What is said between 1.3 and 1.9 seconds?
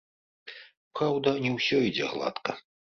не ўсё